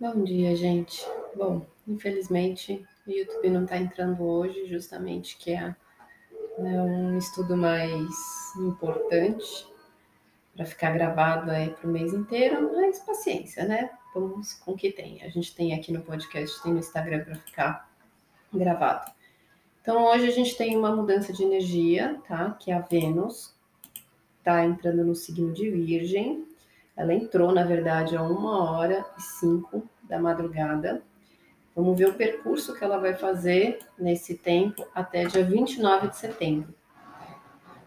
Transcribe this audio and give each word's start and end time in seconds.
Bom 0.00 0.22
dia, 0.22 0.54
gente. 0.54 1.04
Bom, 1.34 1.66
infelizmente 1.88 2.86
o 3.04 3.10
YouTube 3.10 3.50
não 3.50 3.64
está 3.64 3.76
entrando 3.78 4.22
hoje, 4.22 4.68
justamente 4.68 5.36
que 5.36 5.50
é 5.50 5.74
né, 6.56 6.80
um 6.80 7.18
estudo 7.18 7.56
mais 7.56 8.08
importante 8.56 9.66
para 10.54 10.64
ficar 10.64 10.92
gravado 10.92 11.50
aí 11.50 11.70
para 11.70 11.88
o 11.88 11.92
mês 11.92 12.12
inteiro, 12.14 12.72
mas 12.76 13.00
paciência, 13.00 13.64
né? 13.64 13.90
Vamos 14.14 14.52
com 14.54 14.70
o 14.70 14.76
que 14.76 14.92
tem. 14.92 15.20
A 15.24 15.30
gente 15.30 15.52
tem 15.52 15.74
aqui 15.74 15.92
no 15.92 16.02
podcast, 16.02 16.62
tem 16.62 16.72
no 16.72 16.78
Instagram 16.78 17.24
para 17.24 17.34
ficar 17.34 17.90
gravado. 18.54 19.10
Então 19.82 20.04
hoje 20.04 20.28
a 20.28 20.32
gente 20.32 20.56
tem 20.56 20.76
uma 20.76 20.94
mudança 20.94 21.32
de 21.32 21.42
energia, 21.42 22.20
tá? 22.28 22.52
Que 22.52 22.70
é 22.70 22.74
a 22.74 22.80
Vênus 22.80 23.52
está 24.38 24.64
entrando 24.64 25.04
no 25.04 25.16
signo 25.16 25.52
de 25.52 25.68
Virgem 25.68 26.46
ela 26.98 27.14
entrou, 27.14 27.52
na 27.52 27.62
verdade, 27.62 28.16
a 28.16 28.22
uma 28.24 28.72
hora 28.72 29.06
e 29.16 29.22
cinco 29.22 29.88
da 30.08 30.18
madrugada. 30.18 31.02
Vamos 31.74 31.96
ver 31.96 32.08
o 32.08 32.14
percurso 32.14 32.74
que 32.74 32.82
ela 32.82 32.98
vai 32.98 33.14
fazer 33.14 33.78
nesse 33.98 34.36
tempo 34.36 34.84
até 34.94 35.24
dia 35.26 35.44
29 35.44 36.08
de 36.08 36.16
setembro. 36.16 36.74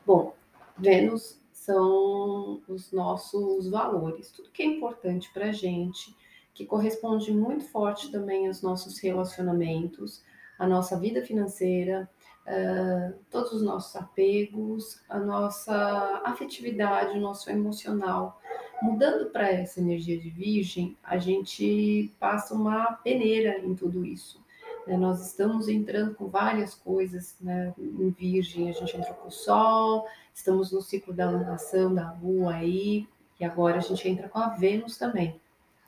Bom, 0.05 0.33
Vênus 0.77 1.41
são 1.51 2.61
os 2.67 2.91
nossos 2.91 3.69
valores, 3.69 4.31
tudo 4.31 4.49
que 4.49 4.63
é 4.63 4.65
importante 4.65 5.31
para 5.33 5.49
a 5.49 5.51
gente, 5.51 6.15
que 6.53 6.65
corresponde 6.65 7.31
muito 7.31 7.65
forte 7.65 8.11
também 8.11 8.47
aos 8.47 8.61
nossos 8.61 8.99
relacionamentos, 8.99 10.23
à 10.57 10.67
nossa 10.67 10.99
vida 10.99 11.23
financeira, 11.23 12.09
uh, 12.47 13.13
todos 13.29 13.53
os 13.53 13.61
nossos 13.61 13.95
apegos, 13.95 15.01
a 15.07 15.19
nossa 15.19 16.21
afetividade, 16.25 17.17
o 17.17 17.21
nosso 17.21 17.49
emocional. 17.49 18.40
Mudando 18.81 19.29
para 19.29 19.51
essa 19.51 19.79
energia 19.79 20.17
de 20.17 20.29
virgem, 20.29 20.97
a 21.03 21.17
gente 21.17 22.11
passa 22.19 22.53
uma 22.53 22.93
peneira 22.93 23.59
em 23.59 23.75
tudo 23.75 24.03
isso. 24.03 24.43
Né? 24.87 24.97
Nós 24.97 25.25
estamos 25.25 25.67
entrando 25.67 26.15
com 26.15 26.27
várias 26.27 26.73
coisas 26.73 27.35
né? 27.39 27.73
em 27.77 28.09
virgem, 28.09 28.69
a 28.69 28.73
gente 28.73 28.97
entrou 28.97 29.13
com 29.15 29.27
o 29.27 29.31
sol, 29.31 30.07
estamos 30.33 30.71
no 30.71 30.81
ciclo 30.81 31.13
da 31.13 31.27
alunação 31.27 31.93
da 31.93 32.11
lua 32.21 32.55
aí, 32.55 33.07
e 33.39 33.45
agora 33.45 33.77
a 33.77 33.81
gente 33.81 34.07
entra 34.07 34.27
com 34.27 34.39
a 34.39 34.49
Vênus 34.49 34.97
também. 34.97 35.39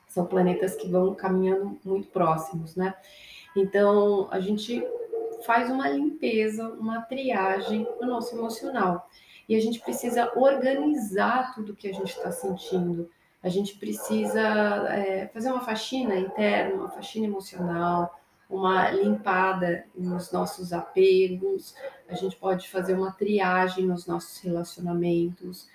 São 0.08 0.26
planetas 0.26 0.76
que 0.76 0.88
vão 0.88 1.16
caminhando 1.16 1.80
muito 1.84 2.08
próximos, 2.10 2.76
né? 2.76 2.94
Então, 3.56 4.28
a 4.32 4.40
gente 4.40 4.84
faz 5.44 5.70
uma 5.70 5.90
limpeza, 5.90 6.70
uma 6.70 7.02
triagem 7.02 7.88
no 8.00 8.08
nosso 8.08 8.36
emocional. 8.36 9.10
E 9.48 9.56
a 9.56 9.60
gente 9.60 9.80
precisa 9.80 10.32
organizar 10.36 11.54
tudo 11.54 11.76
que 11.76 11.88
a 11.88 11.94
gente 11.94 12.12
está 12.12 12.32
sentindo. 12.32 13.10
A 13.42 13.50
gente 13.50 13.78
precisa 13.78 14.42
é, 14.90 15.28
fazer 15.28 15.52
uma 15.52 15.62
faxina 15.62 16.16
interna, 16.16 16.76
uma 16.76 16.90
faxina 16.90 17.26
emocional, 17.26 18.20
uma 18.50 18.90
limpada 18.92 19.86
nos 19.96 20.32
nossos 20.32 20.72
apegos. 20.72 21.76
A 22.08 22.16
gente 22.16 22.36
pode 22.38 22.70
fazer 22.70 22.94
uma 22.94 23.12
triagem 23.12 23.86
nos 23.86 24.06
nossos 24.06 24.40
relacionamentos 24.40 25.68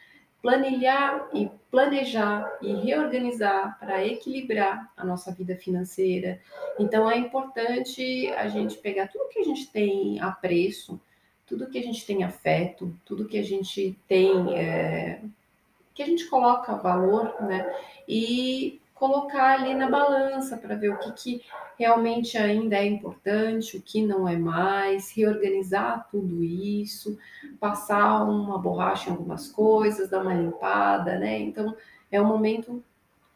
planilhar 0.42 1.28
e 1.34 1.50
planejar 1.70 2.58
e 2.62 2.72
reorganizar 2.74 3.78
para 3.78 4.04
equilibrar 4.06 4.90
a 4.96 5.04
nossa 5.04 5.32
vida 5.32 5.56
financeira. 5.56 6.40
Então 6.78 7.10
é 7.10 7.18
importante 7.18 8.28
a 8.28 8.48
gente 8.48 8.78
pegar 8.78 9.08
tudo 9.08 9.28
que 9.28 9.40
a 9.40 9.44
gente 9.44 9.70
tem 9.70 10.20
apreço, 10.20 11.00
tudo 11.48 11.66
que 11.66 11.78
a 11.78 11.82
gente 11.82 12.04
tem 12.04 12.22
afeto, 12.22 12.94
tudo 13.04 13.26
que 13.26 13.38
a 13.38 13.42
gente 13.42 13.98
tem, 14.06 14.54
é, 14.54 15.20
que 15.94 16.02
a 16.02 16.06
gente 16.06 16.26
coloca 16.26 16.76
valor, 16.76 17.34
né? 17.40 17.74
E 18.06 18.80
colocar 18.94 19.60
ali 19.60 19.74
na 19.74 19.88
balança 19.88 20.56
para 20.56 20.74
ver 20.74 20.90
o 20.90 20.98
que, 20.98 21.12
que 21.12 21.42
realmente 21.78 22.36
ainda 22.36 22.76
é 22.76 22.84
importante, 22.84 23.76
o 23.76 23.82
que 23.82 24.04
não 24.04 24.28
é 24.28 24.36
mais, 24.36 25.12
reorganizar 25.12 26.06
tudo 26.10 26.42
isso, 26.42 27.16
passar 27.60 28.24
uma 28.24 28.58
borracha 28.58 29.08
em 29.08 29.12
algumas 29.12 29.48
coisas, 29.48 30.10
dar 30.10 30.20
uma 30.20 30.34
limpada, 30.34 31.18
né? 31.18 31.38
Então 31.38 31.74
é 32.10 32.20
um 32.20 32.26
momento 32.26 32.82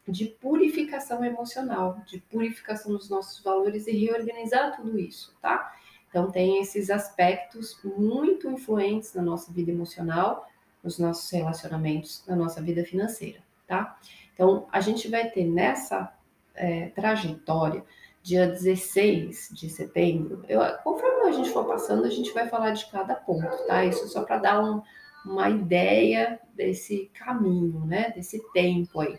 de 0.07 0.25
purificação 0.25 1.23
emocional, 1.23 2.01
de 2.05 2.19
purificação 2.19 2.91
dos 2.91 3.09
nossos 3.09 3.41
valores 3.41 3.87
e 3.87 3.91
reorganizar 3.91 4.75
tudo 4.75 4.99
isso, 4.99 5.33
tá? 5.41 5.73
Então 6.13 6.29
tem 6.29 6.61
esses 6.61 6.91
aspectos 6.91 7.79
muito 7.83 8.47
influentes 8.47 9.15
na 9.15 9.23
nossa 9.23 9.51
vida 9.51 9.71
emocional, 9.71 10.47
nos 10.83 10.99
nossos 10.99 11.27
relacionamentos, 11.31 12.23
na 12.27 12.35
nossa 12.35 12.61
vida 12.61 12.83
financeira, 12.83 13.39
tá? 13.65 13.97
Então, 14.31 14.67
a 14.71 14.79
gente 14.79 15.07
vai 15.07 15.27
ter 15.31 15.43
nessa 15.43 16.13
é, 16.53 16.89
trajetória, 16.89 17.83
dia 18.21 18.45
16 18.45 19.49
de 19.53 19.67
setembro, 19.71 20.45
eu, 20.47 20.61
conforme 20.83 21.29
a 21.29 21.31
gente 21.31 21.49
for 21.49 21.65
passando, 21.65 22.05
a 22.05 22.11
gente 22.11 22.31
vai 22.31 22.47
falar 22.47 22.71
de 22.71 22.85
cada 22.91 23.15
ponto, 23.15 23.65
tá? 23.65 23.83
Isso 23.83 24.07
só 24.07 24.21
para 24.21 24.37
dar 24.37 24.63
um, 24.63 24.83
uma 25.25 25.49
ideia 25.49 26.39
desse 26.53 27.09
caminho, 27.15 27.87
né? 27.87 28.11
Desse 28.11 28.39
tempo 28.51 28.99
aí. 28.99 29.17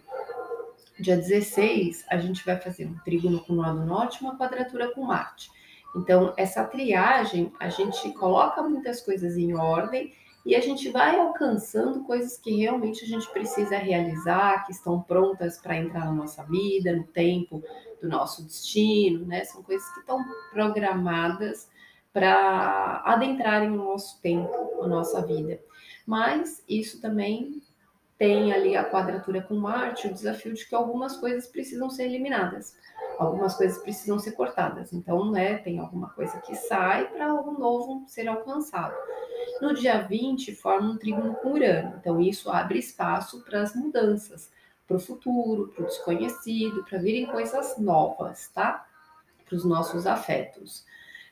Dia 1.01 1.17
16, 1.17 2.07
a 2.09 2.19
gente 2.19 2.47
vai 2.47 2.61
fazer 2.61 2.87
um 2.87 2.97
trígono 2.99 3.41
com 3.41 3.55
o 3.55 3.57
nó 3.57 3.73
do 3.73 3.85
norte 3.85 4.23
uma 4.23 4.39
quadratura 4.39 4.93
com 4.95 5.03
Marte. 5.03 5.51
Então, 5.95 6.35
essa 6.37 6.65
triagem, 6.65 7.53
a 7.61 7.69
gente 7.69 8.13
coloca 8.13 8.63
muitas 8.63 9.01
coisas 9.01 9.37
em 9.37 9.55
ordem 9.55 10.13
e 10.45 10.55
a 10.55 10.61
gente 10.61 10.91
vai 10.91 11.19
alcançando 11.19 12.05
coisas 12.05 12.37
que 12.37 12.55
realmente 12.55 13.05
a 13.05 13.09
gente 13.09 13.31
precisa 13.31 13.79
realizar, 13.79 14.67
que 14.67 14.73
estão 14.73 15.01
prontas 15.01 15.59
para 15.59 15.77
entrar 15.77 16.05
na 16.05 16.13
nossa 16.13 16.43
vida, 16.45 16.95
no 16.95 17.05
tempo 17.05 17.63
do 18.03 18.09
nosso 18.09 18.43
destino, 18.45 19.25
né? 19.25 19.45
São 19.45 19.63
coisas 19.63 19.89
que 19.95 20.01
estão 20.01 20.23
programadas 20.53 21.71
para 22.13 23.03
adentrarem 23.07 23.71
no 23.71 23.85
nosso 23.85 24.21
tempo, 24.21 24.83
a 24.83 24.87
nossa 24.87 25.25
vida. 25.25 25.59
Mas 26.07 26.63
isso 26.69 27.01
também 27.01 27.63
tem 28.19 28.53
ali 28.53 28.77
a 28.77 28.89
quadratura 28.89 29.43
com 29.43 29.55
Marte, 29.55 30.09
o 30.09 30.13
desafio 30.13 30.53
de 30.53 30.67
que 30.67 30.75
algumas 30.75 31.17
coisas 31.17 31.47
precisam 31.47 31.89
ser 31.89 32.05
eliminadas 32.05 32.77
algumas 33.19 33.57
coisas 33.57 33.83
precisam 33.83 34.19
ser 34.19 34.33
cortadas. 34.33 34.93
Então, 34.93 35.31
né, 35.31 35.59
tem 35.59 35.79
alguma 35.79 36.11
coisa 36.11 36.41
que 36.41 36.55
sai 36.55 37.09
para 37.09 37.31
algo 37.31 37.53
novo 37.59 38.05
ser 38.07 38.29
alcançado. 38.29 38.95
No 39.61 39.75
dia 39.75 40.03
20, 40.03 40.55
forma 40.55 40.91
um 40.91 40.97
trígono 40.97 41.35
com 41.37 41.53
Urano. 41.53 41.97
Então, 42.01 42.21
isso 42.21 42.51
abre 42.51 42.79
espaço 42.79 43.45
para 43.45 43.63
as 43.63 43.75
mudanças, 43.75 44.51
para 44.87 44.97
o 44.97 45.01
futuro, 45.01 45.69
para 45.69 45.85
o 45.85 45.87
desconhecido, 45.87 46.85
para 46.85 46.99
virem 46.99 47.27
coisas 47.27 47.79
novas, 47.79 48.49
tá? 48.49 48.87
Para 49.47 49.57
os 49.57 49.65
nossos 49.65 50.07
afetos. 50.07 50.85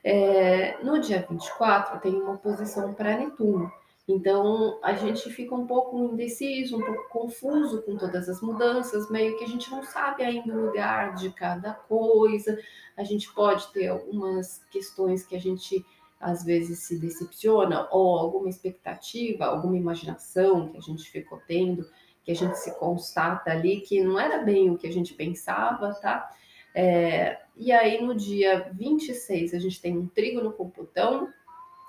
É, 0.05 0.83
no 0.83 1.01
dia 1.01 1.27
24, 1.29 2.01
tem 2.01 2.15
uma 2.15 2.35
oposição 2.35 2.93
para 2.95 3.17
Netuno. 3.17 3.73
Então 4.09 4.81
a 4.83 4.95
gente 4.95 5.31
fica 5.31 5.55
um 5.55 5.67
pouco 5.67 5.99
indeciso, 6.13 6.77
um 6.77 6.83
pouco 6.83 7.09
confuso 7.09 7.83
com 7.83 7.97
todas 7.97 8.29
as 8.29 8.41
mudanças, 8.41 9.11
meio 9.11 9.39
que 9.39 9.45
a 9.45 9.49
gente 9.49 9.71
não 9.71 9.83
sabe 9.85 10.25
ainda 10.25 10.53
o 10.53 10.67
lugar 10.67 11.15
de 11.15 11.31
cada 11.31 11.73
coisa. 11.73 12.59
A 12.97 13.05
gente 13.05 13.33
pode 13.33 13.71
ter 13.73 13.89
algumas 13.89 14.65
questões 14.71 15.25
que 15.25 15.37
a 15.37 15.41
gente 15.41 15.85
às 16.21 16.45
vezes 16.45 16.81
se 16.81 16.99
decepciona, 16.99 17.89
ou 17.91 18.17
alguma 18.17 18.49
expectativa, 18.49 19.45
alguma 19.45 19.77
imaginação 19.77 20.69
que 20.69 20.79
a 20.79 20.81
gente 20.81 21.11
ficou 21.11 21.41
tendo, 21.49 21.85
que 22.23 22.31
a 22.31 22.35
gente 22.35 22.57
se 22.59 22.79
constata 22.79 23.51
ali 23.51 23.81
que 23.81 24.01
não 24.01 24.19
era 24.19 24.39
bem 24.39 24.71
o 24.71 24.79
que 24.79 24.87
a 24.87 24.93
gente 24.93 25.15
pensava, 25.15 25.93
tá? 25.95 26.31
É, 26.75 27.41
e 27.57 27.73
aí 27.73 28.01
no 28.01 28.15
dia 28.15 28.71
26 28.73 29.53
a 29.53 29.59
gente 29.59 29.83
tem 29.83 29.99
um 29.99 30.07
trígono 30.07 30.53
com 30.53 30.71
Plutão 30.71 31.29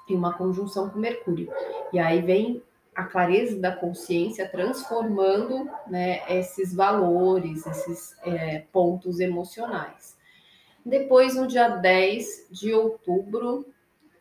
em 0.10 0.16
uma 0.16 0.34
conjunção 0.34 0.90
com 0.90 1.00
Mercúrio. 1.00 1.52
E 1.92 2.00
aí 2.00 2.22
vem 2.22 2.62
a 2.96 3.04
clareza 3.06 3.60
da 3.60 3.72
consciência 3.76 4.48
transformando 4.48 5.70
né, 5.88 6.22
esses 6.30 6.74
valores, 6.74 7.66
esses 7.66 8.16
é, 8.24 8.60
pontos 8.72 9.20
emocionais. 9.20 10.16
Depois, 10.86 11.36
no 11.36 11.48
dia 11.48 11.70
10 11.70 12.48
de 12.52 12.74
outubro, 12.74 13.66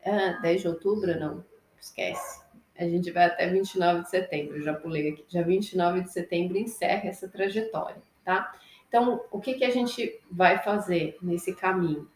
ah, 0.05 0.39
10 0.41 0.61
de 0.61 0.67
outubro, 0.67 1.19
não, 1.19 1.43
esquece. 1.79 2.41
A 2.77 2.85
gente 2.85 3.11
vai 3.11 3.25
até 3.25 3.47
29 3.47 4.03
de 4.03 4.09
setembro, 4.09 4.61
já 4.61 4.73
pulei 4.73 5.09
aqui. 5.09 5.25
Dia 5.27 5.43
29 5.43 6.01
de 6.01 6.11
setembro 6.11 6.57
encerra 6.57 7.09
essa 7.09 7.27
trajetória, 7.27 8.01
tá? 8.23 8.55
Então, 8.87 9.23
o 9.31 9.39
que, 9.39 9.55
que 9.55 9.65
a 9.65 9.69
gente 9.69 10.19
vai 10.31 10.59
fazer 10.59 11.17
nesse 11.21 11.53
caminho? 11.53 12.07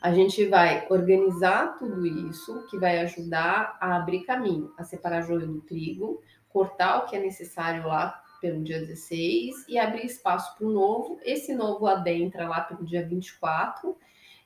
A 0.00 0.12
gente 0.12 0.46
vai 0.46 0.86
organizar 0.88 1.76
tudo 1.76 2.06
isso, 2.06 2.64
que 2.70 2.78
vai 2.78 3.00
ajudar 3.00 3.76
a 3.80 3.96
abrir 3.96 4.20
caminho, 4.20 4.72
a 4.78 4.84
separar 4.84 5.22
joio 5.22 5.46
do 5.46 5.60
trigo, 5.60 6.22
cortar 6.48 6.98
o 6.98 7.06
que 7.06 7.16
é 7.16 7.20
necessário 7.20 7.86
lá 7.86 8.22
pelo 8.40 8.62
dia 8.62 8.78
16 8.78 9.66
e 9.68 9.76
abrir 9.76 10.06
espaço 10.06 10.56
para 10.56 10.66
o 10.66 10.70
novo. 10.70 11.18
Esse 11.24 11.52
novo 11.52 11.86
adentra 11.86 12.48
lá 12.48 12.60
pelo 12.60 12.84
dia 12.84 13.04
24, 13.04 13.96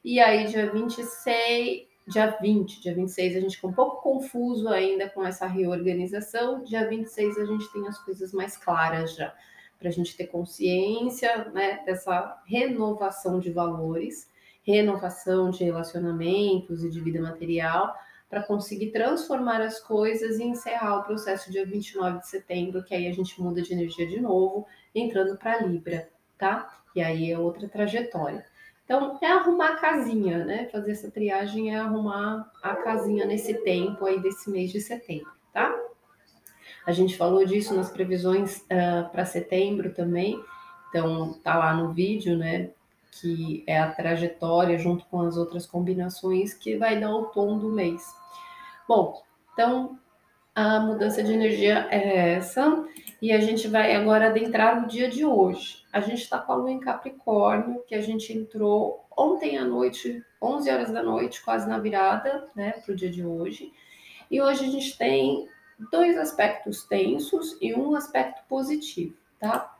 e 0.02 0.19
aí 0.19 0.46
dia 0.46 0.72
26, 0.72 1.87
dia 2.08 2.26
20, 2.40 2.81
dia 2.81 2.94
26 2.94 3.37
a 3.37 3.40
gente 3.40 3.56
fica 3.56 3.69
um 3.69 3.72
pouco 3.75 4.02
confuso 4.02 4.69
ainda 4.69 5.10
com 5.10 5.22
essa 5.22 5.46
reorganização, 5.46 6.64
dia 6.64 6.88
26 6.88 7.38
a 7.38 7.44
gente 7.44 7.70
tem 7.72 7.87
as 7.87 7.99
coisas 7.99 8.32
mais 8.32 8.56
claras 8.56 9.14
já 9.14 9.34
para 9.78 9.88
a 9.88 9.93
gente 9.93 10.16
ter 10.16 10.28
consciência 10.28 11.50
né, 11.50 11.82
dessa 11.84 12.40
renovação 12.46 13.40
de 13.40 13.50
valores, 13.50 14.31
renovação 14.62 15.50
de 15.50 15.64
relacionamentos 15.64 16.85
e 16.85 16.91
de 16.91 17.00
vida 17.00 17.20
material, 17.20 17.94
para 18.29 18.43
conseguir 18.43 18.91
transformar 18.91 19.61
as 19.61 19.79
coisas 19.79 20.38
e 20.38 20.44
encerrar 20.44 21.00
o 21.00 21.05
processo 21.05 21.50
dia 21.53 21.67
29 21.67 22.20
de 22.20 22.29
setembro, 22.29 22.82
que 22.82 22.94
aí 22.94 23.06
a 23.06 23.12
gente 23.12 23.41
muda 23.41 23.61
de 23.61 23.73
energia 23.73 24.06
de 24.06 24.20
novo, 24.20 24.67
entrando 24.94 25.37
para 25.37 25.61
Libra, 25.61 26.09
tá? 26.38 26.82
E 26.94 27.03
aí 27.03 27.31
é 27.31 27.38
outra 27.38 27.69
trajetória. 27.69 28.47
Então, 28.85 29.19
é 29.23 29.26
arrumar 29.26 29.73
a 29.73 29.76
casinha, 29.76 30.44
né? 30.44 30.69
Fazer 30.73 30.93
essa 30.93 31.11
triagem 31.11 31.75
é 31.75 31.79
arrumar 31.79 32.50
a 32.62 32.75
casinha 32.76 33.26
nesse 33.26 33.55
tempo 33.62 34.05
aí 34.05 34.20
desse 34.20 34.50
mês 34.50 34.73
de 34.73 34.81
setembro, 34.81 35.31
tá? 35.53 35.75
A 36.85 36.93
gente 36.93 37.17
falou 37.17 37.44
disso 37.44 37.75
nas 37.75 37.91
previsões 37.91 38.59
uh, 38.59 39.05
ah, 39.05 39.09
para 39.11 39.25
setembro 39.25 39.94
também. 39.94 40.43
Então, 40.88 41.35
tá 41.43 41.56
lá 41.56 41.75
no 41.75 41.93
vídeo, 41.93 42.37
né? 42.37 42.70
Que 43.20 43.62
é 43.67 43.79
a 43.79 43.93
trajetória 43.93 44.79
junto 44.79 45.05
com 45.06 45.20
as 45.20 45.37
outras 45.37 45.67
combinações 45.67 46.55
que 46.55 46.76
vai 46.76 46.99
dar 46.99 47.14
o 47.14 47.26
tom 47.26 47.59
do 47.59 47.69
mês. 47.69 48.03
Bom, 48.88 49.23
então 49.53 49.99
a 50.55 50.81
mudança 50.81 51.23
de 51.23 51.32
energia 51.32 51.87
é 51.91 52.35
essa. 52.35 52.85
E 53.20 53.32
a 53.32 53.41
gente 53.41 53.69
vai 53.69 53.94
agora 53.94 54.26
adentrar 54.26 54.81
no 54.81 54.88
dia 54.88 55.09
de 55.09 55.25
hoje. 55.25 55.85
A 55.93 56.00
gente 56.00 56.23
está 56.23 56.38
com 56.38 56.53
a 56.53 56.56
lua 56.56 56.73
em 56.73 56.81
Capricórnio, 56.81 57.85
que 57.87 57.94
a 57.94 58.00
gente 58.00 58.32
entrou 58.32 59.06
ontem 59.17 59.56
à 59.56 59.64
noite, 59.64 60.25
11 60.43 60.70
horas 60.70 60.91
da 60.91 61.03
noite, 61.03 61.43
quase 61.43 61.69
na 61.69 61.79
virada, 61.79 62.49
né, 62.55 62.73
para 62.73 62.93
o 62.93 62.97
dia 62.97 63.11
de 63.11 63.25
hoje. 63.25 63.73
E 64.31 64.43
hoje 64.43 64.64
a 64.64 64.69
gente 64.69 64.99
tem 64.99 65.49
dois 65.91 66.19
aspectos 66.19 66.85
tensos 66.85 67.56
e 67.61 67.75
um 67.75 67.94
aspecto 67.94 68.43
positivo, 68.49 69.17
tá? 69.38 69.72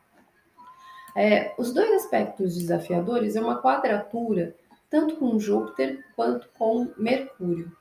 É, 1.15 1.53
os 1.57 1.73
dois 1.73 1.91
aspectos 1.91 2.57
desafiadores 2.57 3.35
é 3.35 3.41
uma 3.41 3.61
quadratura, 3.61 4.55
tanto 4.89 5.15
com 5.17 5.39
Júpiter 5.39 6.03
quanto 6.15 6.49
com 6.57 6.91
Mercúrio. 6.97 7.71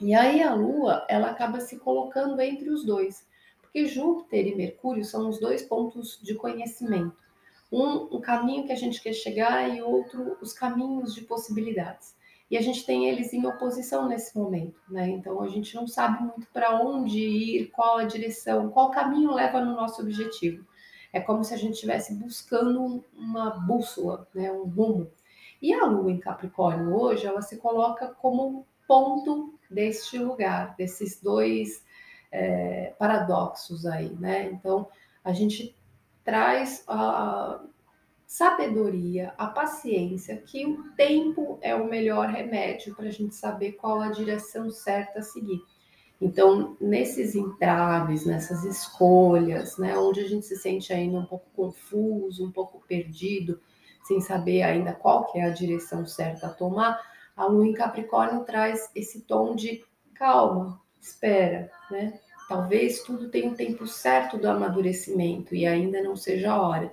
E 0.00 0.14
aí 0.14 0.42
a 0.42 0.54
Lua, 0.54 1.04
ela 1.08 1.30
acaba 1.30 1.60
se 1.60 1.78
colocando 1.78 2.40
entre 2.40 2.70
os 2.70 2.84
dois, 2.84 3.26
porque 3.60 3.86
Júpiter 3.86 4.46
e 4.46 4.54
Mercúrio 4.54 5.04
são 5.04 5.28
os 5.28 5.40
dois 5.40 5.62
pontos 5.62 6.18
de 6.22 6.34
conhecimento. 6.34 7.16
Um, 7.72 8.16
um 8.16 8.20
caminho 8.20 8.66
que 8.66 8.72
a 8.72 8.76
gente 8.76 9.02
quer 9.02 9.12
chegar 9.12 9.68
e 9.68 9.82
outro, 9.82 10.36
os 10.40 10.52
caminhos 10.52 11.14
de 11.14 11.22
possibilidades 11.22 12.14
e 12.50 12.56
a 12.56 12.60
gente 12.60 12.84
tem 12.84 13.08
eles 13.08 13.32
em 13.32 13.44
oposição 13.46 14.06
nesse 14.08 14.36
momento, 14.38 14.80
né? 14.88 15.08
Então 15.08 15.42
a 15.42 15.48
gente 15.48 15.74
não 15.74 15.86
sabe 15.86 16.22
muito 16.22 16.46
para 16.52 16.80
onde 16.80 17.18
ir, 17.18 17.70
qual 17.70 17.98
a 17.98 18.04
direção, 18.04 18.70
qual 18.70 18.90
caminho 18.90 19.32
leva 19.32 19.60
no 19.60 19.74
nosso 19.74 20.02
objetivo. 20.02 20.64
É 21.14 21.20
como 21.20 21.44
se 21.44 21.54
a 21.54 21.56
gente 21.56 21.74
estivesse 21.74 22.14
buscando 22.14 23.04
uma 23.16 23.50
bússola, 23.50 24.26
né? 24.34 24.50
Um 24.50 24.64
rumo. 24.64 25.10
E 25.62 25.72
a 25.72 25.86
Lua 25.86 26.10
em 26.10 26.18
Capricórnio 26.18 26.94
hoje, 26.94 27.26
ela 27.26 27.40
se 27.40 27.56
coloca 27.58 28.08
como 28.08 28.66
ponto 28.86 29.54
deste 29.70 30.18
lugar, 30.18 30.74
desses 30.76 31.20
dois 31.22 31.84
é, 32.32 32.92
paradoxos 32.98 33.86
aí, 33.86 34.10
né? 34.16 34.50
Então 34.50 34.88
a 35.22 35.32
gente 35.32 35.74
traz 36.24 36.82
a, 36.88 37.62
sabedoria, 38.26 39.32
a 39.38 39.46
paciência, 39.46 40.36
que 40.36 40.66
o 40.66 40.90
tempo 40.96 41.56
é 41.62 41.72
o 41.72 41.86
melhor 41.86 42.26
remédio 42.28 42.92
para 42.96 43.06
a 43.06 43.12
gente 43.12 43.36
saber 43.36 43.72
qual 43.72 44.00
a 44.00 44.10
direção 44.10 44.72
certa 44.72 45.20
a 45.20 45.22
seguir. 45.22 45.62
Então, 46.20 46.76
nesses 46.80 47.34
entraves, 47.34 48.24
nessas 48.24 48.64
escolhas, 48.64 49.76
né, 49.76 49.96
onde 49.98 50.20
a 50.20 50.28
gente 50.28 50.46
se 50.46 50.56
sente 50.56 50.92
ainda 50.92 51.18
um 51.18 51.26
pouco 51.26 51.46
confuso, 51.54 52.46
um 52.46 52.52
pouco 52.52 52.82
perdido, 52.86 53.60
sem 54.04 54.20
saber 54.20 54.62
ainda 54.62 54.92
qual 54.92 55.26
que 55.26 55.38
é 55.38 55.44
a 55.44 55.50
direção 55.50 56.06
certa 56.06 56.46
a 56.46 56.50
tomar, 56.50 57.00
a 57.36 57.46
lua 57.46 57.66
em 57.66 57.72
Capricórnio 57.72 58.44
traz 58.44 58.90
esse 58.94 59.22
tom 59.22 59.54
de 59.54 59.84
calma, 60.14 60.80
espera, 61.00 61.70
né? 61.90 62.18
Talvez 62.48 63.02
tudo 63.02 63.28
tenha 63.28 63.50
um 63.50 63.54
tempo 63.54 63.86
certo 63.86 64.38
do 64.38 64.48
amadurecimento 64.48 65.54
e 65.54 65.66
ainda 65.66 66.02
não 66.02 66.14
seja 66.14 66.52
a 66.52 66.60
hora 66.60 66.92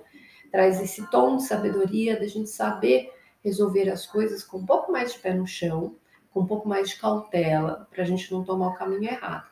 traz 0.52 0.80
esse 0.80 1.10
tom 1.10 1.38
de 1.38 1.44
sabedoria 1.44 2.20
da 2.20 2.26
gente 2.26 2.50
saber 2.50 3.10
resolver 3.42 3.88
as 3.88 4.06
coisas 4.06 4.44
com 4.44 4.58
um 4.58 4.66
pouco 4.66 4.92
mais 4.92 5.14
de 5.14 5.18
pé 5.18 5.32
no 5.32 5.46
chão, 5.46 5.96
com 6.32 6.40
um 6.40 6.46
pouco 6.46 6.68
mais 6.68 6.90
de 6.90 6.96
cautela, 6.96 7.86
para 7.90 8.02
a 8.02 8.06
gente 8.06 8.30
não 8.32 8.44
tomar 8.44 8.68
o 8.68 8.74
caminho 8.74 9.04
errado. 9.04 9.50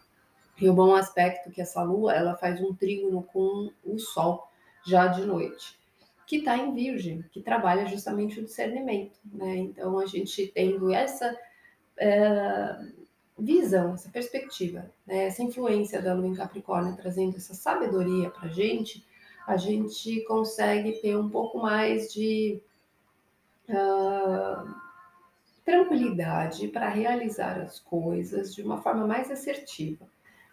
E 0.61 0.69
o 0.69 0.75
bom 0.75 0.95
aspecto 0.95 1.49
é 1.49 1.53
que 1.53 1.61
essa 1.61 1.83
lua, 1.83 2.15
ela 2.15 2.37
faz 2.37 2.61
um 2.61 2.75
trígono 2.75 3.23
com 3.23 3.71
o 3.85 3.99
sol 3.99 4.49
já 4.87 5.07
de 5.07 5.25
noite, 5.25 5.79
que 6.27 6.37
está 6.37 6.57
em 6.57 6.75
virgem, 6.75 7.25
que 7.33 7.41
trabalha 7.41 7.87
justamente 7.87 8.41
o 8.41 8.45
discernimento, 8.45 9.19
né? 9.25 9.57
Então 9.57 9.99
a 9.99 10.07
gente 10.07 10.47
tendo 10.55 10.93
essa 10.93 11.37
é, 11.99 12.79
visão, 13.39 13.95
essa 13.95 14.09
perspectiva, 14.09 14.91
né? 15.07 15.27
essa 15.27 15.43
influência 15.43 16.01
da 16.01 16.15
lua 16.15 16.27
em 16.27 16.35
Capricórnio 16.35 16.97
trazendo 16.97 17.37
essa 17.37 17.55
sabedoria 17.55 18.31
para 18.31 18.49
a 18.49 18.53
gente, 18.53 19.05
a 19.47 19.57
gente 19.57 20.23
consegue 20.25 20.93
ter 21.01 21.17
um 21.17 21.29
pouco 21.29 21.59
mais 21.59 22.13
de 22.13 22.61
uh, 23.69 24.75
tranquilidade 25.71 26.67
para 26.69 26.89
realizar 26.89 27.61
as 27.61 27.79
coisas 27.79 28.53
de 28.55 28.63
uma 28.63 28.83
forma 28.83 29.07
mais 29.07 29.31
assertiva. 29.31 30.05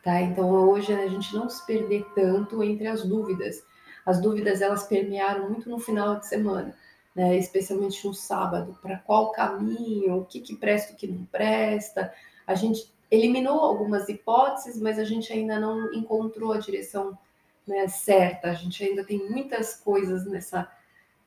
Tá? 0.03 0.21
Então 0.21 0.49
hoje 0.51 0.93
a 0.93 1.07
gente 1.07 1.33
não 1.33 1.49
se 1.49 1.65
perder 1.65 2.05
tanto 2.13 2.63
entre 2.63 2.87
as 2.87 3.03
dúvidas. 3.03 3.63
As 4.05 4.21
dúvidas 4.21 4.61
elas 4.61 4.83
permearam 4.85 5.49
muito 5.49 5.69
no 5.69 5.79
final 5.79 6.19
de 6.19 6.27
semana, 6.27 6.75
né? 7.15 7.35
especialmente 7.35 8.05
no 8.07 8.13
sábado, 8.13 8.77
para 8.81 8.99
qual 8.99 9.31
caminho, 9.31 10.17
o 10.17 10.25
que, 10.25 10.39
que 10.39 10.55
presta, 10.55 10.93
o 10.93 10.95
que 10.95 11.07
não 11.07 11.25
presta. 11.25 12.13
A 12.45 12.53
gente 12.53 12.93
eliminou 13.09 13.59
algumas 13.59 14.07
hipóteses, 14.07 14.79
mas 14.79 14.99
a 14.99 15.03
gente 15.03 15.33
ainda 15.33 15.59
não 15.59 15.91
encontrou 15.93 16.53
a 16.53 16.59
direção 16.59 17.17
né, 17.65 17.87
certa. 17.87 18.51
A 18.51 18.53
gente 18.53 18.83
ainda 18.83 19.03
tem 19.03 19.29
muitas 19.29 19.75
coisas 19.75 20.25
nessa 20.25 20.71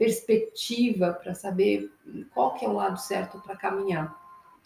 perspectiva 0.00 1.12
para 1.12 1.34
saber 1.34 1.92
qual 2.32 2.54
que 2.54 2.64
é 2.64 2.68
o 2.68 2.72
lado 2.72 2.98
certo 2.98 3.38
para 3.40 3.54
caminhar. 3.54 4.18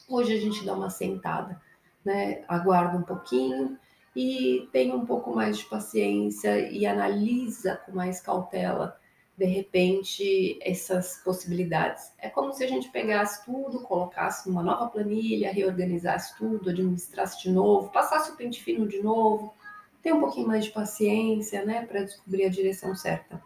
Hoje 0.08 0.32
a 0.32 0.38
gente 0.38 0.64
dá 0.64 0.72
uma 0.74 0.90
sentada, 0.90 1.60
né, 2.04 2.44
aguarda 2.46 2.96
um 2.96 3.02
pouquinho 3.02 3.76
e 4.14 4.68
tem 4.70 4.94
um 4.94 5.04
pouco 5.04 5.34
mais 5.34 5.58
de 5.58 5.64
paciência 5.64 6.70
e 6.70 6.86
analisa 6.86 7.74
com 7.84 7.90
mais 7.90 8.20
cautela, 8.20 8.96
de 9.36 9.44
repente, 9.44 10.56
essas 10.62 11.16
possibilidades. 11.24 12.12
É 12.20 12.28
como 12.28 12.52
se 12.52 12.62
a 12.62 12.68
gente 12.68 12.88
pegasse 12.90 13.44
tudo, 13.44 13.80
colocasse 13.80 14.48
numa 14.48 14.62
nova 14.62 14.86
planilha, 14.86 15.52
reorganizasse 15.52 16.38
tudo, 16.38 16.70
administrasse 16.70 17.42
de 17.42 17.50
novo, 17.50 17.90
passasse 17.90 18.30
o 18.30 18.36
pente 18.36 18.62
fino 18.62 18.86
de 18.86 19.02
novo, 19.02 19.52
ter 20.00 20.12
um 20.12 20.20
pouquinho 20.20 20.46
mais 20.46 20.66
de 20.66 20.70
paciência, 20.70 21.64
né, 21.64 21.84
para 21.84 22.04
descobrir 22.04 22.44
a 22.44 22.48
direção 22.48 22.94
certa. 22.94 23.42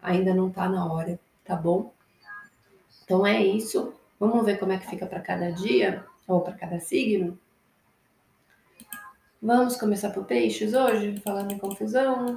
Ainda 0.00 0.32
não 0.32 0.48
está 0.48 0.66
na 0.66 0.90
hora, 0.90 1.20
tá 1.46 1.56
bom? 1.56 1.92
Então 3.04 3.26
é 3.26 3.42
isso. 3.42 3.94
Vamos 4.18 4.44
ver 4.44 4.58
como 4.58 4.72
é 4.72 4.78
que 4.78 4.88
fica 4.88 5.06
para 5.06 5.20
cada 5.20 5.50
dia 5.50 6.04
ou 6.26 6.40
para 6.40 6.54
cada 6.54 6.80
signo. 6.80 7.38
Vamos 9.40 9.76
começar 9.76 10.10
por 10.10 10.24
peixes 10.24 10.74
hoje, 10.74 11.20
falando 11.20 11.52
em 11.52 11.58
confusão. 11.58 12.34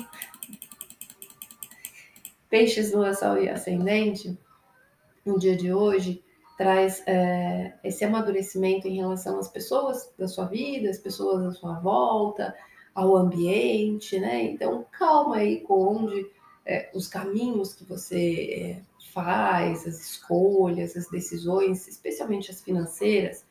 Peixes, 2.50 2.92
lua, 2.92 3.14
sol 3.14 3.38
e 3.38 3.50
ascendente, 3.50 4.38
no 5.26 5.40
dia 5.40 5.56
de 5.56 5.74
hoje, 5.74 6.24
traz 6.58 7.02
é, 7.08 7.74
esse 7.84 8.04
amadurecimento 8.04 8.88
em 8.88 8.98
relação 8.98 9.40
às 9.40 9.48
pessoas 9.48 10.12
da 10.18 10.28
sua 10.28 10.46
vida, 10.46 10.90
as 10.90 10.98
pessoas 10.98 11.46
à 11.46 11.52
sua 11.52 11.80
volta, 11.80 12.54
ao 12.94 13.16
ambiente, 13.16 14.20
né? 14.20 14.44
Então, 14.44 14.86
calma 14.92 15.38
aí 15.38 15.62
com 15.62 16.04
onde 16.04 16.30
é, 16.66 16.90
os 16.94 17.08
caminhos 17.08 17.74
que 17.74 17.86
você 17.86 18.78
é, 18.78 18.89
faz, 19.14 19.88
as 19.88 20.00
escolhas, 20.00 20.96
as 20.96 21.10
decisões, 21.10 21.88
especialmente 21.88 22.52
as 22.52 22.62
financeiras, 22.62 23.46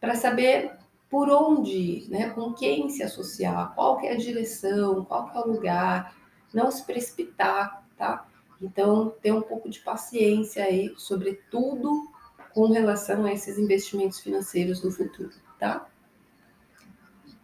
para 0.00 0.14
saber 0.14 0.72
por 1.08 1.28
onde, 1.28 2.06
né, 2.08 2.30
com 2.30 2.52
quem 2.52 2.88
se 2.88 3.02
associar, 3.02 3.74
qual 3.74 3.98
que 3.98 4.06
é 4.06 4.12
a 4.12 4.16
direção, 4.16 5.04
qual 5.04 5.28
que 5.28 5.36
é 5.36 5.40
o 5.40 5.48
lugar, 5.48 6.14
não 6.54 6.70
se 6.70 6.84
precipitar, 6.84 7.84
tá? 7.96 8.26
Então, 8.62 9.14
ter 9.20 9.32
um 9.32 9.42
pouco 9.42 9.68
de 9.68 9.80
paciência 9.80 10.64
aí, 10.64 10.94
sobretudo 10.96 12.08
com 12.54 12.66
relação 12.66 13.24
a 13.24 13.32
esses 13.32 13.58
investimentos 13.58 14.20
financeiros 14.20 14.80
do 14.80 14.90
futuro, 14.90 15.32
tá? 15.58 15.86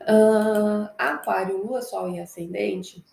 Uh, 0.03 0.89
aquário, 0.97 1.59
Lua, 1.59 1.83
Sol 1.83 2.11
e 2.11 2.21
Ascendente, 2.21 3.05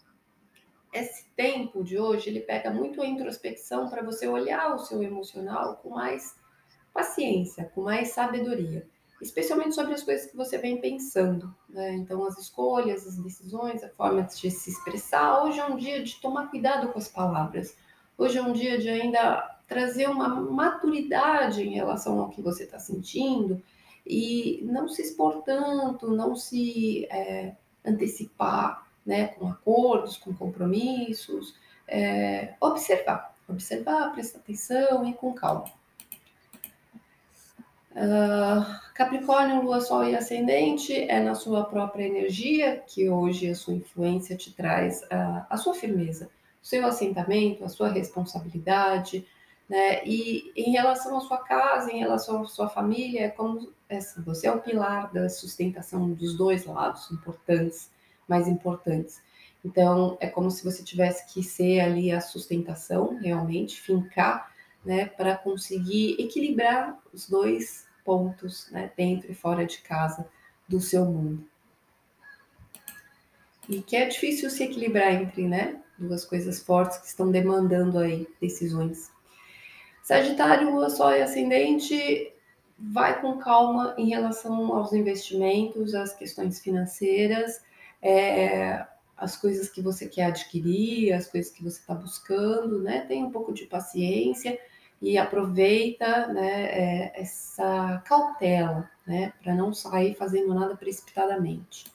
esse 0.94 1.26
tempo 1.36 1.84
de 1.84 1.98
hoje 1.98 2.30
ele 2.30 2.40
pega 2.40 2.70
muito 2.70 3.02
a 3.02 3.08
introspecção 3.08 3.90
para 3.90 4.04
você 4.04 4.28
olhar 4.28 4.76
o 4.76 4.80
seu 4.80 5.02
emocional 5.02 5.78
com 5.78 5.90
mais 5.90 6.36
paciência, 6.94 7.72
com 7.74 7.82
mais 7.82 8.10
sabedoria. 8.10 8.88
especialmente 9.22 9.74
sobre 9.74 9.94
as 9.94 10.04
coisas 10.04 10.30
que 10.30 10.36
você 10.36 10.58
vem 10.58 10.82
pensando. 10.82 11.56
Né? 11.70 11.94
Então, 11.94 12.26
as 12.26 12.38
escolhas, 12.38 13.08
as 13.08 13.16
decisões, 13.16 13.82
a 13.82 13.88
forma 13.88 14.22
de 14.24 14.52
se 14.52 14.70
expressar. 14.70 15.46
Hoje 15.46 15.60
é 15.60 15.66
um 15.66 15.78
dia 15.78 16.04
de 16.04 16.20
tomar 16.20 16.50
cuidado 16.50 16.92
com 16.92 17.00
as 17.00 17.08
palavras. 17.08 17.74
Hoje 18.18 18.38
é 18.38 18.42
um 18.42 18.52
dia 18.52 18.78
de 18.78 18.90
ainda 18.90 19.58
trazer 19.66 20.10
uma 20.10 20.28
maturidade 20.28 21.64
em 21.64 21.74
relação 21.74 22.20
ao 22.20 22.30
que 22.30 22.42
você 22.42 22.66
está 22.66 22.78
sentindo 22.78 23.64
e 24.06 24.60
não 24.64 24.90
se 24.90 25.02
expor 25.02 25.42
tanto, 25.44 26.12
não 26.12 26.36
se 26.36 27.06
é, 27.06 27.56
antecipar 27.86 28.83
né, 29.06 29.28
com 29.28 29.48
acordos, 29.48 30.18
com 30.18 30.34
compromissos, 30.34 31.56
é, 31.88 32.54
observar, 32.60 33.36
observar, 33.48 34.12
prestar 34.14 34.40
atenção 34.40 35.08
e 35.08 35.14
com 35.14 35.34
calma. 35.34 35.66
Uh, 37.92 38.66
Capricórnio, 38.96 39.62
Lua, 39.62 39.80
Sol 39.80 40.04
e 40.04 40.16
Ascendente 40.16 40.94
é 40.94 41.20
na 41.20 41.36
sua 41.36 41.64
própria 41.64 42.06
energia 42.06 42.78
que 42.88 43.08
hoje 43.08 43.48
a 43.50 43.56
sua 43.56 43.76
influência 43.76 44.36
te 44.36 44.52
traz 44.52 45.04
uh, 45.04 45.46
a 45.48 45.58
sua 45.58 45.76
firmeza, 45.76 46.28
o 46.62 46.66
seu 46.66 46.84
assentamento, 46.88 47.64
a 47.64 47.70
sua 47.70 47.90
responsabilidade, 47.90 49.28
né? 49.70 50.04
E 50.06 50.52
em 50.56 50.72
relação 50.72 51.18
à 51.18 51.22
sua 51.22 51.38
casa, 51.38 51.92
em 51.92 52.00
relação 52.00 52.42
à 52.42 52.46
sua 52.48 52.68
família, 52.68 53.26
é 53.26 53.30
como 53.30 53.72
é 53.88 53.98
assim, 53.98 54.22
você 54.24 54.48
é 54.48 54.52
o 54.52 54.60
pilar 54.60 55.14
da 55.14 55.30
sustentação 55.30 56.10
dos 56.10 56.36
dois 56.36 56.66
lados 56.66 57.12
importantes, 57.12 57.92
mais 58.34 58.48
importantes. 58.48 59.22
Então, 59.64 60.18
é 60.20 60.28
como 60.28 60.50
se 60.50 60.64
você 60.64 60.84
tivesse 60.84 61.32
que 61.32 61.44
ser 61.44 61.82
ali 61.82 62.12
a 62.12 62.20
sustentação, 62.20 63.20
realmente, 63.20 63.80
fincar 63.80 64.52
né, 64.84 65.06
para 65.06 65.38
conseguir 65.38 66.20
equilibrar 66.20 67.00
os 67.14 67.30
dois 67.30 67.86
pontos, 68.04 68.70
né, 68.72 68.92
dentro 68.98 69.32
e 69.32 69.36
fora 69.36 69.66
de 69.66 69.78
casa 69.80 70.28
do 70.68 70.82
seu 70.82 71.06
mundo. 71.06 71.46
E 73.70 73.82
que 73.82 73.96
é 73.96 74.08
difícil 74.08 74.50
se 74.50 74.64
equilibrar 74.64 75.14
entre, 75.14 75.48
né, 75.48 75.80
duas 75.98 76.26
coisas 76.26 76.62
fortes 76.62 76.98
que 76.98 77.08
estão 77.08 77.32
demandando 77.32 78.00
aí 78.00 78.28
decisões. 78.42 79.12
Sagitário, 80.02 80.72
Lua, 80.72 80.90
Sol 80.90 81.12
e 81.12 81.22
Ascendente, 81.22 82.34
vai 82.78 83.22
com 83.22 83.38
calma 83.38 83.94
em 83.98 84.10
relação 84.10 84.76
aos 84.76 84.92
investimentos, 84.92 85.94
às 85.94 86.14
questões 86.14 86.60
financeiras, 86.60 87.62
é, 88.04 88.86
as 89.18 89.38
coisas 89.38 89.70
que 89.70 89.82
você 89.82 90.08
quer 90.08 90.26
adquirir, 90.26 91.14
as 91.14 91.28
coisas 91.28 91.52
que 91.52 91.64
você 91.64 91.80
está 91.80 91.96
buscando, 91.96 92.82
né? 92.82 93.06
Tem 93.08 93.24
um 93.24 93.32
pouco 93.32 93.54
de 93.54 93.66
paciência 93.66 94.60
e 95.02 95.18
aproveita 95.18 96.28
né, 96.28 96.64
é, 96.66 97.22
essa 97.22 98.02
cautela, 98.06 98.90
né, 99.06 99.34
para 99.44 99.54
não 99.54 99.74
sair 99.74 100.16
fazendo 100.16 100.54
nada 100.54 100.78
precipitadamente. 100.78 101.92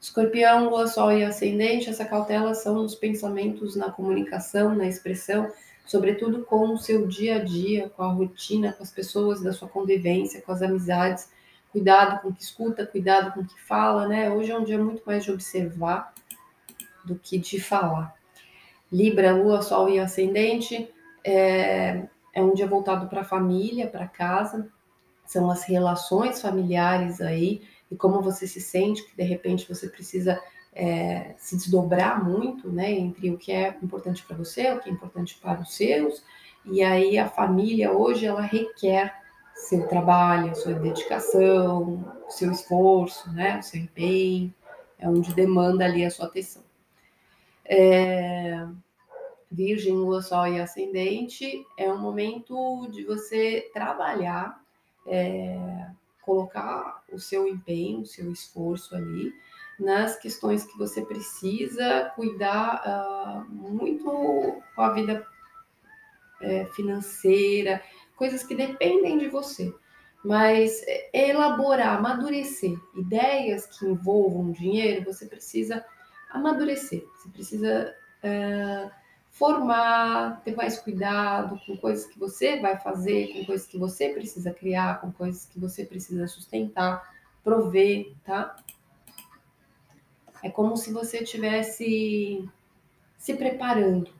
Escorpião, 0.00 0.68
Lua, 0.68 0.88
Sol 0.88 1.12
e 1.12 1.24
Ascendente, 1.24 1.88
essa 1.88 2.04
cautela 2.04 2.52
são 2.52 2.82
nos 2.82 2.96
pensamentos, 2.96 3.76
na 3.76 3.92
comunicação, 3.92 4.74
na 4.74 4.86
expressão, 4.88 5.50
sobretudo 5.86 6.44
com 6.44 6.74
o 6.74 6.78
seu 6.78 7.06
dia 7.06 7.36
a 7.36 7.44
dia, 7.44 7.90
com 7.90 8.02
a 8.02 8.12
rotina, 8.12 8.72
com 8.72 8.82
as 8.82 8.90
pessoas 8.90 9.40
da 9.40 9.52
sua 9.52 9.68
convivência, 9.68 10.42
com 10.42 10.50
as 10.50 10.62
amizades. 10.62 11.28
Cuidado 11.76 12.22
com 12.22 12.28
o 12.28 12.32
que 12.32 12.42
escuta, 12.42 12.86
cuidado 12.86 13.34
com 13.34 13.40
o 13.40 13.44
que 13.44 13.60
fala, 13.60 14.08
né? 14.08 14.30
Hoje 14.30 14.50
é 14.50 14.58
um 14.58 14.64
dia 14.64 14.78
muito 14.78 15.02
mais 15.04 15.22
de 15.22 15.30
observar 15.30 16.14
do 17.04 17.16
que 17.16 17.36
de 17.36 17.60
falar. 17.60 18.14
Libra, 18.90 19.36
Lua, 19.36 19.60
Sol 19.60 19.90
e 19.90 20.00
Ascendente, 20.00 20.90
é, 21.22 22.08
é 22.32 22.42
um 22.42 22.54
dia 22.54 22.66
voltado 22.66 23.08
para 23.08 23.20
a 23.20 23.24
família, 23.24 23.86
para 23.86 24.08
casa, 24.08 24.70
são 25.26 25.50
as 25.50 25.64
relações 25.64 26.40
familiares 26.40 27.20
aí, 27.20 27.60
e 27.90 27.94
como 27.94 28.22
você 28.22 28.46
se 28.46 28.58
sente, 28.58 29.04
que 29.04 29.14
de 29.14 29.24
repente 29.24 29.68
você 29.68 29.86
precisa 29.86 30.42
é, 30.72 31.34
se 31.36 31.58
desdobrar 31.58 32.24
muito, 32.24 32.72
né, 32.72 32.90
entre 32.90 33.30
o 33.30 33.36
que 33.36 33.52
é 33.52 33.76
importante 33.82 34.24
para 34.26 34.34
você, 34.34 34.72
o 34.72 34.80
que 34.80 34.88
é 34.88 34.92
importante 34.94 35.38
para 35.42 35.60
os 35.60 35.74
seus, 35.74 36.24
e 36.64 36.82
aí 36.82 37.18
a 37.18 37.28
família 37.28 37.92
hoje 37.92 38.24
ela 38.24 38.40
requer 38.40 39.25
seu 39.56 39.88
trabalho, 39.88 40.54
sua 40.54 40.74
dedicação, 40.74 42.04
seu 42.28 42.52
esforço, 42.52 43.32
né, 43.32 43.58
o 43.58 43.62
seu 43.62 43.80
empenho, 43.80 44.54
é 44.98 45.08
onde 45.08 45.34
demanda 45.34 45.84
ali 45.84 46.04
a 46.04 46.10
sua 46.10 46.26
atenção. 46.26 46.62
É, 47.64 48.64
Virgem, 49.50 49.94
Lua, 49.94 50.22
Sol 50.22 50.46
e 50.46 50.60
Ascendente, 50.60 51.66
é 51.76 51.90
um 51.90 51.98
momento 51.98 52.86
de 52.92 53.04
você 53.04 53.70
trabalhar, 53.72 54.60
é, 55.06 55.88
colocar 56.22 57.02
o 57.10 57.18
seu 57.18 57.48
empenho, 57.48 58.00
o 58.00 58.06
seu 58.06 58.30
esforço 58.30 58.94
ali 58.94 59.32
nas 59.78 60.16
questões 60.16 60.64
que 60.64 60.76
você 60.78 61.02
precisa 61.04 62.10
cuidar 62.14 62.82
uh, 62.86 63.52
muito 63.52 64.62
com 64.74 64.82
a 64.82 64.92
vida 64.92 65.26
é, 66.40 66.64
financeira, 66.66 67.82
coisas 68.16 68.42
que 68.42 68.54
dependem 68.54 69.18
de 69.18 69.28
você. 69.28 69.72
Mas 70.24 70.82
é, 70.86 71.30
elaborar, 71.30 71.98
amadurecer 71.98 72.76
ideias 72.96 73.66
que 73.66 73.86
envolvam 73.86 74.50
dinheiro, 74.50 75.04
você 75.04 75.26
precisa 75.26 75.84
amadurecer, 76.30 77.04
você 77.14 77.28
precisa. 77.28 77.94
Uh, 78.24 79.06
formar, 79.36 80.40
ter 80.42 80.56
mais 80.56 80.78
cuidado 80.78 81.60
com 81.66 81.76
coisas 81.76 82.06
que 82.06 82.18
você 82.18 82.58
vai 82.58 82.78
fazer, 82.78 83.34
com 83.34 83.44
coisas 83.44 83.66
que 83.66 83.76
você 83.76 84.08
precisa 84.08 84.50
criar, 84.50 84.98
com 84.98 85.12
coisas 85.12 85.44
que 85.44 85.60
você 85.60 85.84
precisa 85.84 86.26
sustentar, 86.26 87.14
prover, 87.44 88.14
tá? 88.24 88.56
É 90.42 90.48
como 90.48 90.74
se 90.74 90.90
você 90.90 91.18
estivesse 91.18 92.48
se 93.18 93.34
preparando. 93.34 94.10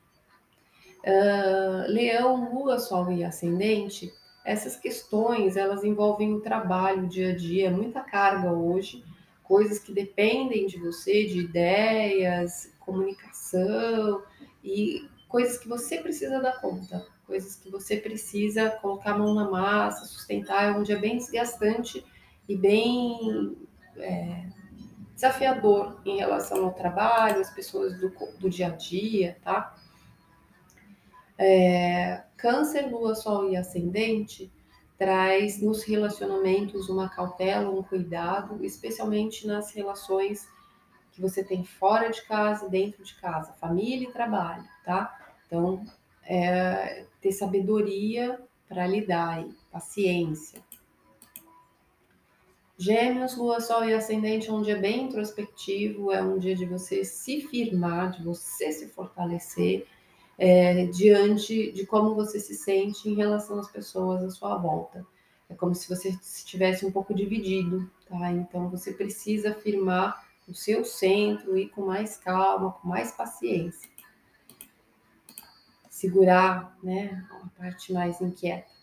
Uh, 1.07 1.87
leão, 1.87 2.53
Lua, 2.53 2.81
Sol 2.81 3.13
e 3.13 3.23
Ascendente, 3.23 4.13
essas 4.45 4.77
questões 4.77 5.57
elas 5.57 5.85
envolvem 5.85 6.35
o 6.35 6.41
trabalho, 6.41 7.05
o 7.05 7.09
dia 7.09 7.31
a 7.31 7.37
dia, 7.37 7.71
muita 7.71 8.01
carga 8.01 8.53
hoje, 8.53 9.05
coisas 9.43 9.79
que 9.79 9.93
dependem 9.93 10.67
de 10.67 10.79
você, 10.79 11.25
de 11.25 11.39
ideias, 11.39 12.73
comunicação, 12.81 14.23
e 14.63 15.09
coisas 15.29 15.59
que 15.59 15.69
você 15.69 15.99
precisa 15.99 16.41
dar 16.41 16.61
conta, 16.61 17.07
coisas 17.25 17.55
que 17.55 17.71
você 17.71 17.97
precisa 17.97 18.71
colocar 18.71 19.13
a 19.13 19.19
mão 19.19 19.33
na 19.33 19.49
massa, 19.49 20.05
sustentar. 20.05 20.65
É 20.65 20.77
um 20.77 20.83
dia 20.83 20.99
bem 20.99 21.17
desgastante 21.17 22.05
e 22.49 22.57
bem 22.57 23.57
é, 23.99 24.47
desafiador 25.15 26.01
em 26.05 26.19
relação 26.19 26.65
ao 26.65 26.73
trabalho, 26.73 27.41
as 27.41 27.51
pessoas 27.51 27.99
do, 28.01 28.13
do 28.39 28.51
dia 28.51 28.67
a 28.69 28.71
dia, 28.71 29.39
tá? 29.43 29.77
É, 31.39 32.25
câncer, 32.37 32.91
lua, 32.91 33.15
sol 33.15 33.51
e 33.51 33.57
ascendente 33.57 34.51
traz 34.99 35.61
nos 35.61 35.85
relacionamentos 35.85 36.89
uma 36.89 37.09
cautela, 37.09 37.71
um 37.71 37.83
cuidado, 37.83 38.65
especialmente 38.65 39.47
nas 39.47 39.73
relações 39.73 40.49
que 41.13 41.21
você 41.21 41.45
tem 41.45 41.65
fora 41.65 42.11
de 42.11 42.23
casa 42.23 42.67
e 42.67 42.71
dentro 42.71 43.05
de 43.05 43.15
casa, 43.17 43.53
família 43.55 44.09
e 44.09 44.13
trabalho, 44.13 44.65
tá? 44.85 45.15
Então, 45.47 45.85
é, 46.25 47.07
ter 47.21 47.33
sabedoria 47.33 48.41
para 48.69 48.87
lidar 48.87 49.37
aí, 49.37 49.55
paciência. 49.71 50.61
Gêmeos, 52.79 53.37
Lua, 53.37 53.61
Sol 53.61 53.87
e 53.87 53.95
Ascendente 53.95 54.51
é 54.51 54.53
um 54.53 54.61
dia 54.61 54.77
bem 54.77 55.05
introspectivo, 55.05 56.13
é 56.13 56.23
um 56.23 56.39
dia 56.39 56.55
de 56.55 56.67
você 56.67 57.05
se 57.05 57.41
firmar, 57.41 58.11
de 58.11 58.23
você 58.23 58.71
se 58.71 58.89
fortalecer 58.89 59.87
é, 60.39 60.87
diante 60.87 61.73
de 61.73 61.87
como 61.87 62.15
você 62.15 62.39
se 62.39 62.55
sente 62.55 63.09
em 63.09 63.15
relação 63.15 63.59
às 63.59 63.71
pessoas 63.71 64.23
à 64.23 64.31
sua 64.31 64.57
volta. 64.57 65.05
É 65.49 65.55
como 65.55 65.75
se 65.75 65.89
você 65.89 66.09
estivesse 66.09 66.85
um 66.85 66.91
pouco 66.91 67.15
dividido, 67.15 67.89
tá? 68.09 68.31
Então 68.33 68.69
você 68.69 68.93
precisa 68.93 69.55
firmar 69.55 70.27
o 70.49 70.55
seu 70.55 70.85
centro 70.85 71.57
e 71.57 71.69
com 71.69 71.87
mais 71.87 72.17
calma, 72.17 72.73
com 72.73 72.89
mais 72.89 73.13
paciência. 73.13 73.89
Segurar, 75.89 76.77
né, 76.83 77.27
a 77.31 77.61
parte 77.61 77.93
mais 77.93 78.21
inquieta. 78.21 78.77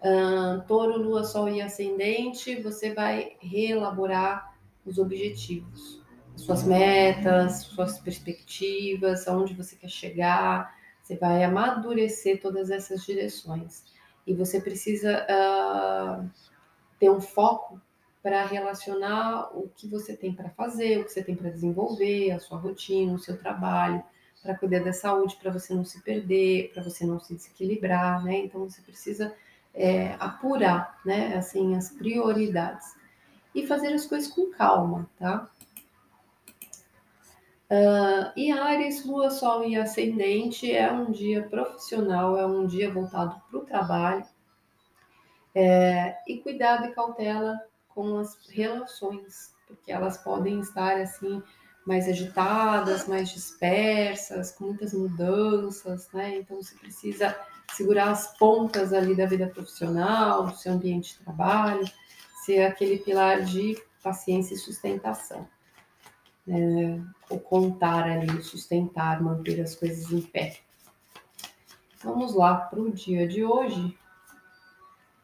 Uh, 0.00 0.60
touro, 0.66 0.98
lua, 0.98 1.24
sol 1.24 1.48
e 1.48 1.62
ascendente, 1.62 2.60
você 2.60 2.92
vai 2.92 3.36
reelaborar 3.40 4.52
os 4.84 4.98
objetivos, 4.98 6.02
suas 6.36 6.64
metas, 6.64 7.62
suas 7.62 7.98
perspectivas, 8.00 9.28
aonde 9.28 9.54
você 9.54 9.76
quer 9.76 9.88
chegar. 9.88 10.81
Você 11.12 11.16
vai 11.18 11.44
amadurecer 11.44 12.40
todas 12.40 12.70
essas 12.70 13.04
direções. 13.04 13.84
E 14.26 14.32
você 14.32 14.60
precisa 14.60 15.26
uh, 15.28 16.30
ter 16.98 17.10
um 17.10 17.20
foco 17.20 17.78
para 18.22 18.46
relacionar 18.46 19.50
o 19.54 19.68
que 19.76 19.86
você 19.86 20.16
tem 20.16 20.32
para 20.32 20.48
fazer, 20.50 21.00
o 21.00 21.04
que 21.04 21.12
você 21.12 21.22
tem 21.22 21.36
para 21.36 21.50
desenvolver, 21.50 22.30
a 22.30 22.38
sua 22.38 22.56
rotina, 22.56 23.12
o 23.12 23.18
seu 23.18 23.36
trabalho, 23.36 24.02
para 24.42 24.56
cuidar 24.56 24.80
da 24.80 24.92
saúde, 24.92 25.36
para 25.36 25.52
você 25.52 25.74
não 25.74 25.84
se 25.84 26.00
perder, 26.00 26.70
para 26.72 26.82
você 26.82 27.04
não 27.04 27.20
se 27.20 27.34
desequilibrar, 27.34 28.24
né? 28.24 28.38
Então 28.38 28.62
você 28.62 28.80
precisa 28.80 29.34
é, 29.74 30.14
apurar, 30.18 30.98
né, 31.04 31.36
assim, 31.36 31.76
as 31.76 31.90
prioridades 31.90 32.94
e 33.54 33.66
fazer 33.66 33.92
as 33.92 34.06
coisas 34.06 34.30
com 34.30 34.50
calma, 34.50 35.10
tá? 35.18 35.50
Uh, 37.72 38.30
e 38.36 38.52
Ares, 38.52 39.02
Lua, 39.06 39.30
Sol 39.30 39.64
e 39.64 39.76
Ascendente 39.76 40.70
é 40.70 40.92
um 40.92 41.10
dia 41.10 41.48
profissional, 41.48 42.36
é 42.36 42.46
um 42.46 42.66
dia 42.66 42.92
voltado 42.92 43.40
para 43.48 43.58
o 43.58 43.64
trabalho. 43.64 44.26
É, 45.54 46.18
e 46.28 46.36
cuidado 46.36 46.84
e 46.84 46.92
cautela 46.92 47.58
com 47.88 48.18
as 48.18 48.36
relações, 48.50 49.54
porque 49.66 49.90
elas 49.90 50.18
podem 50.18 50.60
estar 50.60 51.00
assim 51.00 51.42
mais 51.86 52.06
agitadas, 52.06 53.08
mais 53.08 53.30
dispersas, 53.30 54.52
com 54.52 54.64
muitas 54.64 54.92
mudanças, 54.92 56.10
né? 56.12 56.40
Então 56.40 56.58
você 56.58 56.74
precisa 56.74 57.34
segurar 57.72 58.10
as 58.10 58.36
pontas 58.36 58.92
ali 58.92 59.16
da 59.16 59.24
vida 59.24 59.46
profissional, 59.46 60.44
do 60.44 60.54
seu 60.56 60.74
ambiente 60.74 61.14
de 61.14 61.24
trabalho, 61.24 61.90
ser 62.44 62.66
aquele 62.66 62.98
pilar 62.98 63.40
de 63.40 63.82
paciência 64.02 64.52
e 64.52 64.58
sustentação 64.58 65.48
é, 66.48 67.00
o 67.30 67.38
contar 67.38 68.04
ali, 68.04 68.42
sustentar, 68.42 69.22
manter 69.22 69.60
as 69.60 69.74
coisas 69.74 70.10
em 70.10 70.20
pé. 70.20 70.58
Vamos 72.02 72.34
lá 72.34 72.56
para 72.56 72.80
o 72.80 72.90
dia 72.90 73.28
de 73.28 73.44
hoje. 73.44 73.96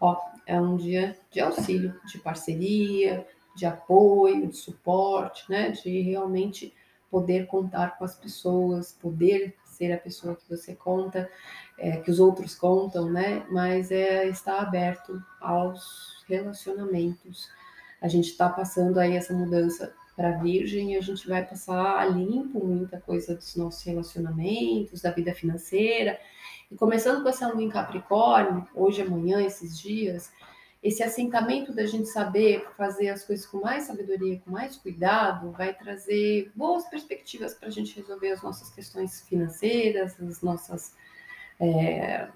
Ó, 0.01 0.17
é 0.47 0.61
um 0.61 0.77
dia 0.77 1.19
de 1.31 1.41
auxílio, 1.41 2.01
de 2.07 2.19
parceria, 2.19 3.27
de 3.57 3.67
apoio, 3.67 4.47
de 4.47 4.57
suporte, 4.57 5.45
né? 5.51 5.71
De 5.71 6.01
realmente 6.03 6.73
poder 7.11 7.47
contar 7.47 7.99
com 7.99 8.05
as 8.05 8.15
pessoas, 8.15 8.93
poder 8.93 9.57
ser 9.65 9.93
a 9.93 9.99
pessoa 9.99 10.37
que 10.37 10.49
você 10.49 10.75
conta, 10.75 11.29
é, 11.77 11.97
que 11.97 12.11
os 12.11 12.21
outros 12.21 12.55
contam, 12.55 13.11
né? 13.11 13.45
Mas 13.51 13.91
é 13.91 14.29
estar 14.29 14.61
aberto 14.61 15.21
aos 15.41 16.25
relacionamentos. 16.29 17.49
A 18.01 18.07
gente 18.07 18.31
está 18.31 18.49
passando 18.49 18.99
aí 18.99 19.17
essa 19.17 19.33
mudança 19.33 19.93
para 20.19 20.33
Virgem, 20.33 20.97
a 20.97 21.01
gente 21.01 21.29
vai 21.29 21.47
passar 21.47 21.97
a 21.97 22.05
limpo 22.05 22.59
muita 22.67 23.01
coisa 23.01 23.37
dos 23.37 23.55
nossos 23.55 23.85
relacionamentos, 23.85 25.01
da 25.01 25.13
vida 25.13 25.33
financeira. 25.33 26.19
E 26.69 26.75
começando 26.75 27.23
com 27.23 27.29
essa 27.29 27.47
lua 27.47 27.63
em 27.63 27.69
Capricórnio, 27.69 28.67
hoje, 28.75 29.01
amanhã, 29.01 29.41
esses 29.41 29.79
dias, 29.79 30.33
esse 30.83 31.05
assentamento 31.05 31.73
da 31.73 31.87
gente 31.87 32.09
saber 32.09 32.67
fazer 32.77 33.11
as 33.11 33.23
coisas 33.25 33.47
com 33.47 33.61
mais 33.61 33.85
sabedoria, 33.85 34.43
com 34.45 34.51
mais 34.51 34.77
cuidado, 34.77 35.53
vai 35.53 35.73
trazer 35.73 36.51
boas 36.53 36.85
perspectivas 36.89 37.55
para 37.55 37.69
a 37.69 37.71
gente 37.71 37.95
resolver 37.95 38.33
as 38.33 38.43
nossas 38.43 38.71
questões 38.71 39.21
financeiras, 39.21 40.21
as 40.21 40.43
nossas, 40.43 40.97
é, 41.61 42.27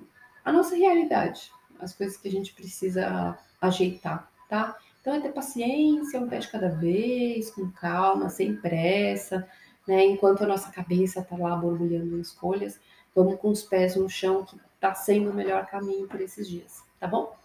a 0.45 0.53
nossa 0.53 0.77
realidade, 0.77 1.51
as 1.81 1.93
coisas 1.93 2.17
que 2.17 2.29
a 2.29 2.31
gente 2.31 2.55
precisa 2.55 3.37
ajeitar, 3.61 4.31
tá? 4.49 4.79
Então 5.03 5.15
é 5.15 5.21
ter 5.21 5.33
paciência, 5.33 6.21
um 6.21 6.29
pé 6.29 6.39
de 6.39 6.49
cada 6.49 6.69
vez, 6.69 7.51
com 7.51 7.69
calma, 7.73 8.31
sem 8.31 8.55
pressa, 8.55 9.47
né? 9.87 10.07
Enquanto 10.07 10.45
a 10.45 10.47
nossa 10.47 10.71
cabeça 10.71 11.21
está 11.21 11.37
lá 11.37 11.57
borbulhando 11.57 12.17
em 12.17 12.21
escolhas, 12.21 12.79
vamos 13.15 13.41
com 13.41 13.51
os 13.51 13.65
pés 13.65 13.97
no 13.97 14.09
chão, 14.09 14.45
que 14.45 14.57
está 14.77 14.95
sendo 14.95 15.31
o 15.31 15.35
melhor 15.35 15.67
caminho 15.67 16.07
por 16.07 16.21
esses 16.21 16.49
dias, 16.49 16.85
tá 17.01 17.09
bom? 17.09 17.37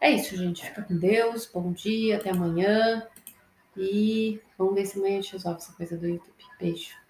É 0.00 0.12
isso, 0.12 0.36
gente. 0.36 0.64
Fica 0.64 0.82
com 0.82 0.96
Deus, 0.96 1.44
bom 1.52 1.72
dia, 1.72 2.18
até 2.18 2.30
amanhã. 2.30 3.06
E 3.76 4.40
vamos 4.56 4.74
ver 4.74 4.86
se 4.86 4.96
amanhã 4.96 5.18
a 5.18 5.20
gente 5.22 5.32
resolve 5.32 5.58
essa 5.58 5.72
coisa 5.72 5.96
do 5.96 6.06
YouTube. 6.06 6.44
Beijo. 6.60 7.01